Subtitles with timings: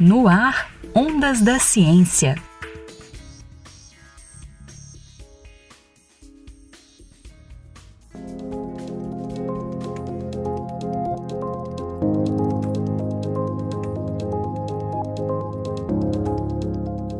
[0.00, 2.34] No ar, Ondas da Ciência.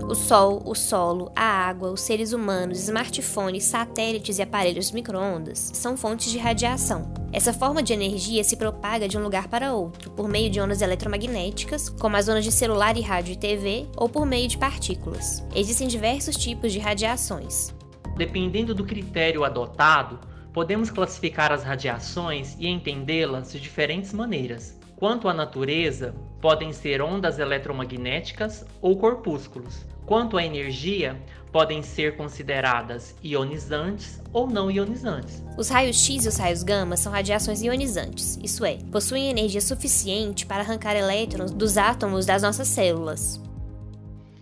[0.09, 5.95] O Sol, o solo, a água, os seres humanos, smartphones, satélites e aparelhos microondas são
[5.95, 7.22] fontes de radiação.
[7.33, 10.83] Essa forma de energia se propaga de um lugar para outro, por meio de ondas
[10.83, 15.43] eletromagnéticas, como as ondas de celular e rádio e TV, ou por meio de partículas.
[15.55, 17.75] Existem diversos tipos de radiações.
[18.19, 20.21] Dependendo do critério adotado,
[20.53, 24.79] podemos classificar as radiações e entendê-las de diferentes maneiras.
[25.03, 29.85] Quanto à natureza, podem ser ondas eletromagnéticas ou corpúsculos.
[30.07, 31.21] Quanto à energia,
[31.51, 35.43] podem ser consideradas ionizantes ou não ionizantes.
[35.59, 40.47] Os raios X e os raios gama são radiações ionizantes, isso é, possuem energia suficiente
[40.47, 43.43] para arrancar elétrons dos átomos das nossas células.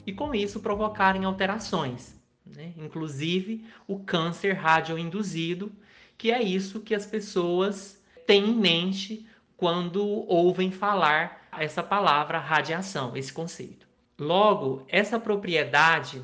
[0.06, 2.14] E com isso provocarem alterações,
[2.44, 2.74] né?
[2.76, 5.72] inclusive o câncer radioinduzido,
[6.18, 9.26] que é isso que as pessoas têm em mente
[9.60, 13.86] quando ouvem falar essa palavra radiação, esse conceito.
[14.18, 16.22] Logo, essa propriedade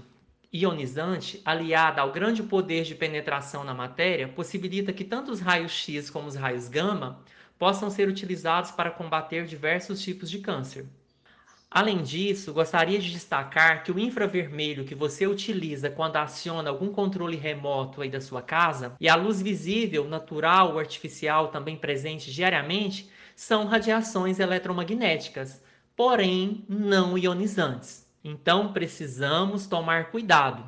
[0.50, 6.08] ionizante, aliada ao grande poder de penetração na matéria, possibilita que tanto os raios X
[6.08, 7.20] como os raios gama
[7.58, 10.86] possam ser utilizados para combater diversos tipos de câncer.
[11.70, 17.36] Além disso, gostaria de destacar que o infravermelho que você utiliza quando aciona algum controle
[17.36, 23.10] remoto aí da sua casa e a luz visível, natural ou artificial também presente diariamente
[23.36, 25.62] são radiações eletromagnéticas,
[25.94, 28.06] porém não ionizantes.
[28.24, 30.66] Então precisamos tomar cuidado.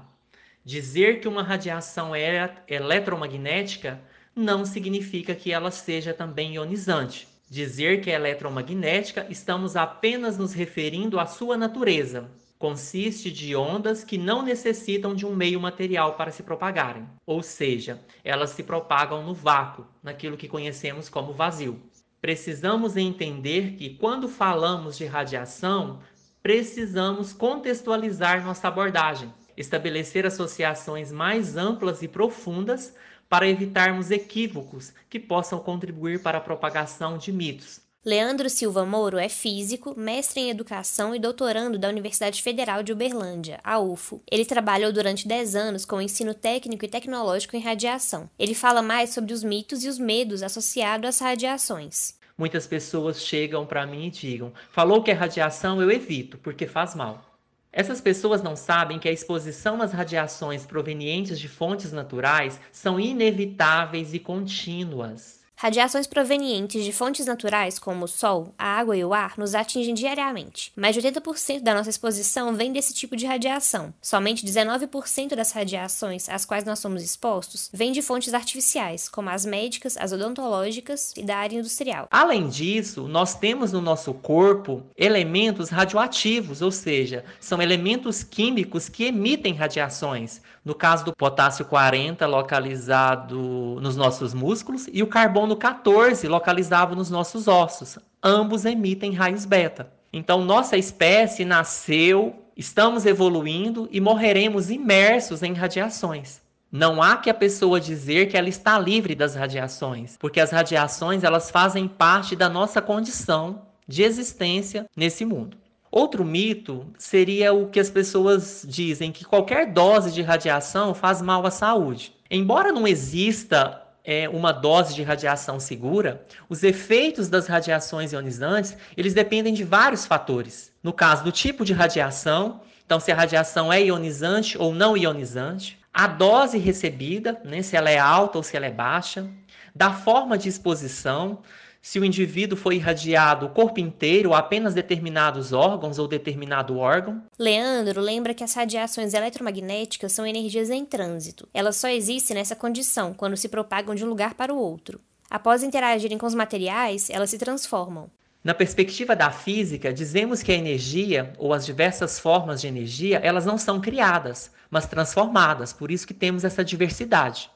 [0.63, 3.99] Dizer que uma radiação é eletromagnética
[4.37, 7.27] não significa que ela seja também ionizante.
[7.51, 12.31] Dizer que é eletromagnética, estamos apenas nos referindo à sua natureza.
[12.59, 17.99] Consiste de ondas que não necessitam de um meio material para se propagarem, ou seja,
[18.23, 21.81] elas se propagam no vácuo, naquilo que conhecemos como vazio
[22.21, 26.01] precisamos entender que quando falamos de radiação,
[26.43, 32.95] precisamos contextualizar nossa abordagem, estabelecer associações mais amplas e profundas
[33.29, 37.88] para evitarmos equívocos que possam contribuir para a propagação de mitos.
[38.09, 43.61] Leandro Silva Moro é físico, mestre em educação e doutorando da Universidade Federal de Uberlândia,
[43.63, 44.23] a UFO.
[44.33, 48.31] Ele trabalhou durante 10 anos com ensino técnico e tecnológico em radiação.
[48.39, 52.15] Ele fala mais sobre os mitos e os medos associados às radiações.
[52.39, 56.95] Muitas pessoas chegam para mim e digam: falou que é radiação, eu evito, porque faz
[56.95, 57.37] mal.
[57.71, 64.15] Essas pessoas não sabem que a exposição às radiações provenientes de fontes naturais são inevitáveis
[64.15, 65.38] e contínuas.
[65.61, 69.93] Radiações provenientes de fontes naturais, como o Sol, a água e o ar, nos atingem
[69.93, 70.71] diariamente.
[70.77, 73.93] Mais de 80% da nossa exposição vem desse tipo de radiação.
[74.01, 79.45] Somente 19% das radiações às quais nós somos expostos vêm de fontes artificiais, como as
[79.45, 82.07] médicas, as odontológicas e da área industrial.
[82.09, 89.07] Além disso, nós temos no nosso corpo elementos radioativos, ou seja, são elementos químicos que
[89.07, 90.41] emitem radiações.
[90.65, 97.11] No caso do potássio 40, localizado nos nossos músculos, e o carbono 14, localizado nos
[97.11, 97.99] nossos ossos.
[98.23, 99.91] Ambos emitem raios beta.
[100.13, 106.41] Então, nossa espécie nasceu, estamos evoluindo e morreremos imersos em radiações.
[106.71, 111.25] Não há que a pessoa dizer que ela está livre das radiações, porque as radiações
[111.25, 115.57] elas fazem parte da nossa condição de existência nesse mundo.
[115.91, 121.47] Outro mito seria o que as pessoas dizem que qualquer dose de radiação faz mal
[121.47, 122.13] à saúde.
[122.31, 129.13] Embora não exista é, uma dose de radiação segura, os efeitos das radiações ionizantes eles
[129.13, 130.73] dependem de vários fatores.
[130.83, 135.79] No caso do tipo de radiação, então se a radiação é ionizante ou não ionizante,
[135.93, 139.29] a dose recebida, né, se ela é alta ou se ela é baixa,
[139.75, 141.41] da forma de exposição,
[141.89, 147.23] se o indivíduo foi irradiado o corpo inteiro ou apenas determinados órgãos ou determinado órgão.
[147.39, 151.49] Leandro lembra que as radiações eletromagnéticas são energias em trânsito.
[151.55, 155.01] Elas só existem nessa condição, quando se propagam de um lugar para o outro.
[155.31, 158.11] Após interagirem com os materiais, elas se transformam.
[158.45, 163.47] Na perspectiva da física, dizemos que a energia ou as diversas formas de energia, elas
[163.47, 165.73] não são criadas, mas transformadas.
[165.73, 167.51] Por isso que temos essa diversidade.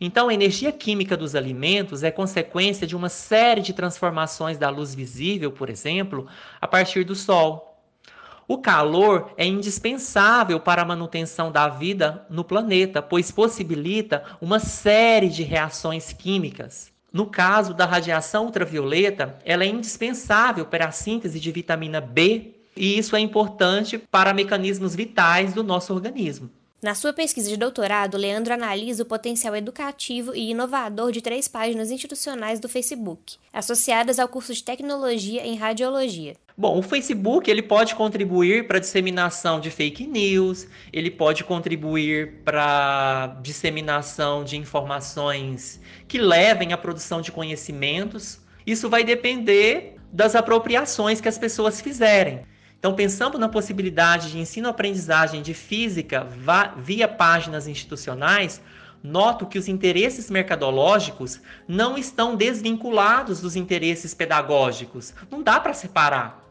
[0.00, 4.94] Então, a energia química dos alimentos é consequência de uma série de transformações da luz
[4.94, 6.26] visível, por exemplo,
[6.60, 7.80] a partir do Sol.
[8.48, 15.28] O calor é indispensável para a manutenção da vida no planeta, pois possibilita uma série
[15.28, 16.92] de reações químicas.
[17.12, 22.98] No caso da radiação ultravioleta, ela é indispensável para a síntese de vitamina B E
[22.98, 26.50] isso é importante para mecanismos vitais do nosso organismo.
[26.82, 31.90] Na sua pesquisa de doutorado, Leandro analisa o potencial educativo e inovador de três páginas
[31.90, 36.34] institucionais do Facebook, associadas ao curso de tecnologia em radiologia.
[36.56, 42.42] Bom, o Facebook ele pode contribuir para a disseminação de fake news, ele pode contribuir
[42.44, 48.38] para disseminação de informações que levem à produção de conhecimentos.
[48.66, 52.44] Isso vai depender das apropriações que as pessoas fizerem.
[52.86, 56.24] Então, pensando na possibilidade de ensino-aprendizagem de física
[56.76, 58.62] via páginas institucionais,
[59.02, 65.12] noto que os interesses mercadológicos não estão desvinculados dos interesses pedagógicos.
[65.28, 66.48] Não dá para separar.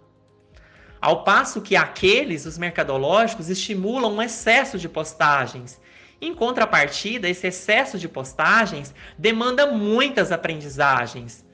[1.00, 5.80] Ao passo que aqueles, os mercadológicos, estimulam um excesso de postagens.
[6.20, 11.44] Em contrapartida, esse excesso de postagens demanda muitas aprendizagens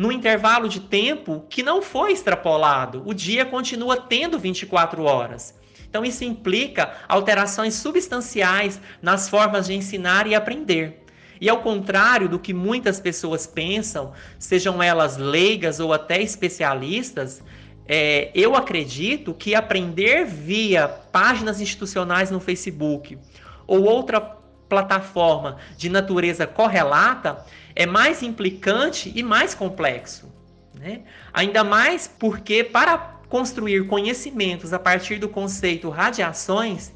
[0.00, 3.02] no intervalo de tempo que não foi extrapolado.
[3.04, 5.54] O dia continua tendo 24 horas.
[5.86, 11.04] Então, isso implica alterações substanciais nas formas de ensinar e aprender.
[11.38, 17.42] E ao contrário do que muitas pessoas pensam, sejam elas leigas ou até especialistas,
[17.86, 23.18] é, eu acredito que aprender via páginas institucionais no Facebook
[23.66, 24.39] ou outra
[24.70, 27.44] plataforma de natureza correlata
[27.74, 30.32] é mais implicante e mais complexo.
[30.72, 31.02] Né?
[31.32, 32.96] Ainda mais porque, para
[33.28, 36.92] construir conhecimentos a partir do conceito radiações,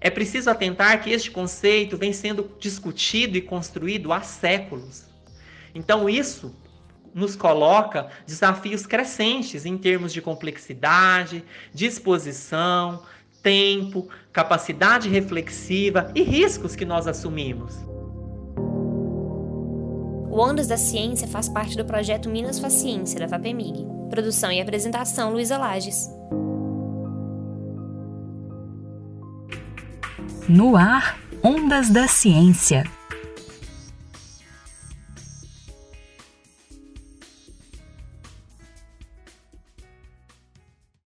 [0.00, 5.06] é preciso atentar que este conceito vem sendo discutido e construído há séculos.
[5.74, 6.54] Então, isso
[7.14, 11.42] nos coloca desafios crescentes em termos de complexidade,
[11.72, 13.02] disposição,
[13.46, 17.76] tempo, capacidade reflexiva e riscos que nós assumimos.
[20.28, 23.86] O Ondas da Ciência faz parte do projeto Minas Faz Ciência, da VAPEMIG.
[24.10, 26.10] Produção e apresentação, Luísa Lages.
[30.48, 32.95] No ar, Ondas da Ciência.